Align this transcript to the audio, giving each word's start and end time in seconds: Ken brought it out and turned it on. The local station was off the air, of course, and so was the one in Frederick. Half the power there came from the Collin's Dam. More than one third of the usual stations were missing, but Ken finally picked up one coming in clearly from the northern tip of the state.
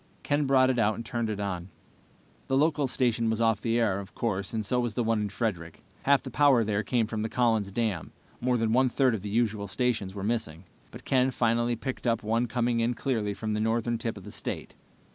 Ken 0.23 0.47
brought 0.47 0.71
it 0.71 0.79
out 0.79 0.95
and 0.95 1.05
turned 1.05 1.29
it 1.29 1.39
on. 1.39 1.69
The 2.47 2.57
local 2.57 2.87
station 2.87 3.29
was 3.29 3.39
off 3.39 3.61
the 3.61 3.79
air, 3.79 3.99
of 3.99 4.15
course, 4.15 4.51
and 4.51 4.65
so 4.65 4.79
was 4.79 4.95
the 4.95 5.03
one 5.03 5.21
in 5.21 5.29
Frederick. 5.29 5.83
Half 6.01 6.23
the 6.23 6.31
power 6.31 6.63
there 6.63 6.81
came 6.81 7.05
from 7.05 7.21
the 7.21 7.29
Collin's 7.29 7.71
Dam. 7.71 8.11
More 8.39 8.57
than 8.57 8.73
one 8.73 8.89
third 8.89 9.13
of 9.13 9.21
the 9.21 9.29
usual 9.29 9.67
stations 9.67 10.15
were 10.15 10.23
missing, 10.23 10.63
but 10.89 11.05
Ken 11.05 11.29
finally 11.29 11.75
picked 11.75 12.07
up 12.07 12.23
one 12.23 12.47
coming 12.47 12.79
in 12.79 12.95
clearly 12.95 13.35
from 13.35 13.53
the 13.53 13.59
northern 13.59 13.99
tip 13.99 14.17
of 14.17 14.23
the 14.23 14.31
state. 14.31 14.73